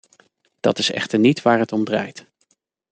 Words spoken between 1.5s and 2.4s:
het om draait.